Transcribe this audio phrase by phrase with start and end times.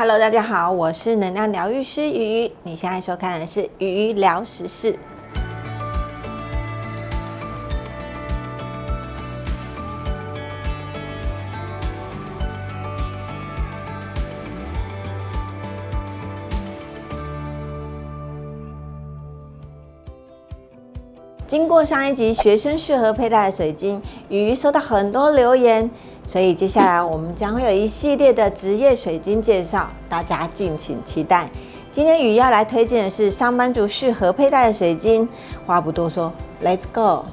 [0.00, 2.52] Hello，大家好，我是能量疗愈师鱼鱼。
[2.62, 4.96] 你现在收看的是鱼鱼聊时事。
[21.48, 25.90] 经过上一集学生适合佩戴的水晶，鱼鱼收到很多留言，
[26.28, 31.48] 所以接下来我们将会有一系列的职业水晶介绍，大家敬请期待。
[31.90, 35.26] 今天雨要来推荐的是上班族适合佩戴的水晶，
[35.66, 36.30] 话不多说
[36.62, 37.24] ，Let's go。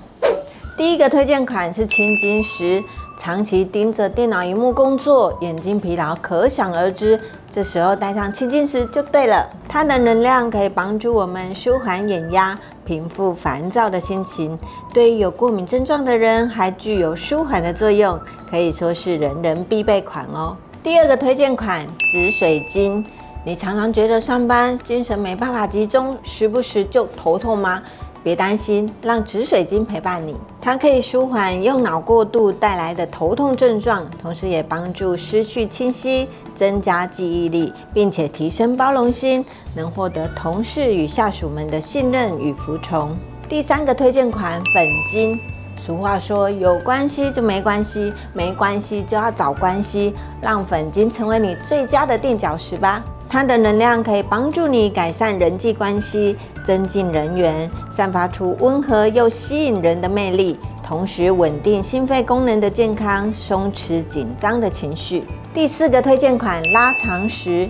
[0.77, 2.83] 第一个推荐款是青金石，
[3.17, 7.17] 长期盯着电脑荧幕工作，眼睛疲劳可想而知。
[7.49, 14.59] 这时候戴上青金石就对了，它的能量可以帮助我们舒缓眼压，平复烦躁的心情。
[14.93, 18.19] 对于有过敏症状的人，还具有舒缓的作用，
[18.51, 20.57] 可以说是人人必备款哦。
[20.83, 23.05] 第二个推荐款紫水晶，
[23.45, 27.81] 你常常觉得上班精神没办法集中，时不时就头痛吗？
[28.25, 39.45] 别担心，让紫水晶陪伴你，它可以舒缓用脑过度带来的头痛症状，同时也帮助失去清晰，增加记忆力，并且提升包容心，
[39.75, 43.15] 能获得同事与下属们的信任与服从。
[43.47, 45.39] 第三个推荐款粉晶，
[45.79, 53.05] 俗话说有关系就没关系，没关系就要找关系，让粉晶成为你最佳的垫脚石吧。
[53.35, 65.25] 它的能量可以帮助你改善人际关系，增进人缘，散发出温和又吸引人的魅力，同时稳定心肺功能的健康，松弛紧张的情绪。
[65.53, 67.69] 第四个推荐款拉长石，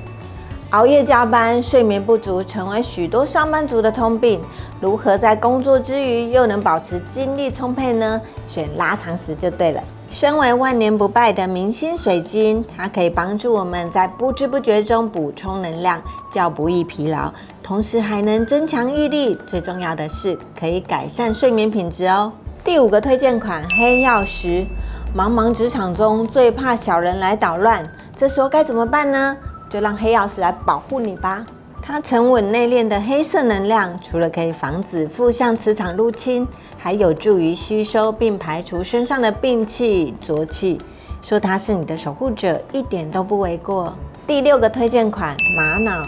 [0.69, 4.39] 熬夜加班、睡眠不足成为许多上班族的通病，
[4.79, 8.21] 如何在工作之余又能保持精力充沛呢？
[8.47, 9.81] 选拉长石就对了。
[10.17, 17.29] 身为万年不败的明星水晶，它可以帮助我们在不知不觉中补充能量，较不易疲劳，
[17.61, 19.37] 同时还能增强毅力。
[19.45, 22.31] 最重要的是，可以改善睡眠品质哦。
[22.63, 24.65] 第五个推荐款黑曜石，
[25.13, 27.85] 茫茫职场中最怕小人来捣乱，
[28.15, 29.35] 这时候该怎么办呢？
[29.69, 31.43] 就让黑曜石来保护你吧。
[31.87, 36.47] 它沉稳内敛的黑色能量，除了可以防止负向磁场入侵，
[36.79, 40.81] 还有助于吸收并排除身上的病气浊气。
[41.21, 43.95] 说它是你的守护者，一点都不为过。
[44.25, 46.07] 第六个推荐款玛瑙，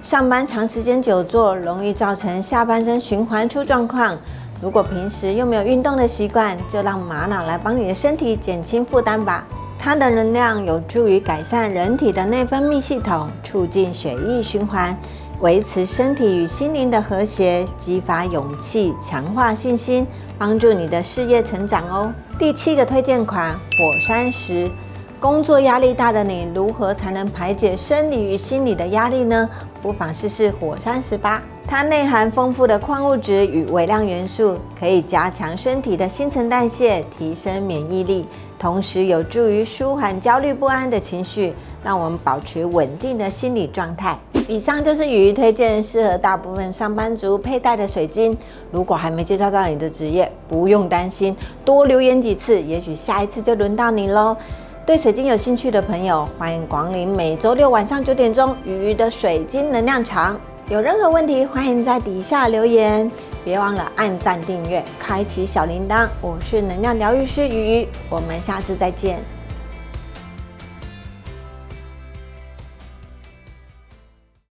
[0.00, 4.16] 上班长时间久坐，容易造成下半身循环出状况。
[4.62, 9.46] 如果平时又没有运动的习惯，就让玛瑙来帮你的身体减轻负担吧。
[9.84, 14.96] 它的能量有助于改善人体的内分泌系统，促进血液循环，
[15.40, 20.06] 维持身体与心灵的和谐，激发勇气，强化信心，
[20.38, 22.14] 帮助你的事业成长哦。
[22.38, 24.70] 第七个推荐款火山石，
[25.22, 29.48] 工作压力大的你，如何才能排解生理与心理的压力呢？
[29.80, 31.40] 不妨试试火山石吧。
[31.64, 38.26] 它内含丰富的矿物质与微量元素，可以加强身体的新陈代谢，提升免疫力，
[38.58, 44.18] 同时有助于舒缓焦虑不安的情绪，让我们保持稳定的心理状态。
[44.48, 48.36] 以上就是鱼鱼推荐适合大部分上班族佩戴的水晶。
[48.72, 54.36] 如果还没介绍到你的职业，不用担心，多留言几次，也许下一次就轮到你喽。
[54.84, 60.38] 对水晶有兴趣的朋友，欢迎光临每周六晚上九点钟鱼鱼的水晶能量场。
[60.68, 63.08] 有任何问题，欢迎在底下留言，
[63.44, 66.08] 别忘了按赞、订阅、开启小铃铛。
[66.20, 69.20] 我是能量疗愈师鱼鱼，我们下次再见。